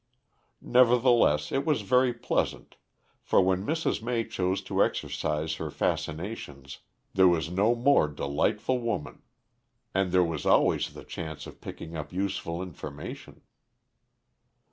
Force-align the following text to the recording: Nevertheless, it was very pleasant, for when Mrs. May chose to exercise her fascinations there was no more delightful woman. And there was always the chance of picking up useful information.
Nevertheless, 0.65 1.51
it 1.51 1.63
was 1.63 1.83
very 1.83 2.11
pleasant, 2.11 2.75
for 3.21 3.39
when 3.39 3.63
Mrs. 3.63 4.01
May 4.01 4.23
chose 4.23 4.63
to 4.63 4.83
exercise 4.83 5.57
her 5.57 5.69
fascinations 5.69 6.79
there 7.13 7.27
was 7.27 7.51
no 7.51 7.75
more 7.75 8.07
delightful 8.07 8.79
woman. 8.79 9.21
And 9.93 10.11
there 10.11 10.23
was 10.23 10.43
always 10.47 10.95
the 10.95 11.03
chance 11.05 11.45
of 11.45 11.61
picking 11.61 11.95
up 11.95 12.11
useful 12.11 12.63
information. 12.63 13.41